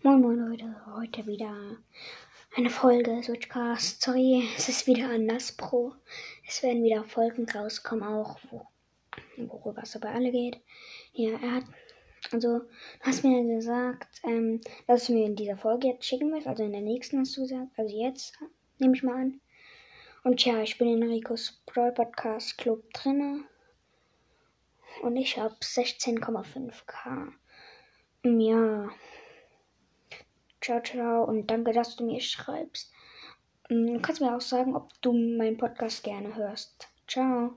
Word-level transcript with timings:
Moin 0.00 0.20
Moin 0.20 0.38
Leute, 0.38 0.76
heute 0.94 1.26
wieder 1.26 1.52
eine 2.56 2.70
Folge 2.70 3.20
Switchcast. 3.20 4.00
Sorry, 4.00 4.48
es 4.56 4.68
ist 4.68 4.86
wieder 4.86 5.10
anders 5.10 5.50
Pro. 5.50 5.92
Es 6.46 6.62
werden 6.62 6.84
wieder 6.84 7.02
Folgen 7.02 7.50
rauskommen, 7.50 8.04
auch 8.04 8.38
wo, 8.48 8.64
worüber 9.38 9.82
es 9.82 9.96
aber 9.96 10.10
alle 10.10 10.30
geht. 10.30 10.60
Ja, 11.14 11.30
er 11.42 11.56
hat, 11.56 11.64
also, 12.30 12.60
du 12.60 12.68
hast 13.00 13.24
mir 13.24 13.42
gesagt, 13.56 14.20
ähm, 14.22 14.60
dass 14.86 15.06
du 15.06 15.14
mir 15.14 15.26
in 15.26 15.34
dieser 15.34 15.56
Folge 15.56 15.88
jetzt 15.88 16.04
schicken 16.04 16.32
willst, 16.32 16.46
also 16.46 16.62
in 16.62 16.72
der 16.72 16.80
nächsten 16.80 17.18
hast 17.18 17.36
du 17.36 17.40
gesagt, 17.40 17.76
also 17.76 17.92
jetzt, 17.92 18.38
nehme 18.78 18.94
ich 18.94 19.02
mal 19.02 19.16
an. 19.16 19.40
Und 20.22 20.44
ja, 20.44 20.62
ich 20.62 20.78
bin 20.78 20.90
in 20.90 21.02
Ricos 21.02 21.60
Brawl 21.66 21.90
Podcast 21.90 22.56
Club 22.56 22.84
drinne. 22.92 23.42
Und 25.02 25.16
ich 25.16 25.38
habe 25.38 25.56
16,5k. 25.56 27.32
Ja. 28.22 28.90
Ciao, 30.68 30.82
ciao 30.82 31.24
und 31.24 31.46
danke, 31.46 31.72
dass 31.72 31.96
du 31.96 32.04
mir 32.04 32.20
schreibst. 32.20 32.92
Mm, 33.70 33.94
du 33.94 34.00
kannst 34.02 34.20
mir 34.20 34.36
auch 34.36 34.42
sagen, 34.42 34.76
ob 34.76 34.92
du 35.00 35.14
meinen 35.14 35.56
Podcast 35.56 36.04
gerne 36.04 36.34
hörst. 36.34 36.88
Ciao. 37.06 37.56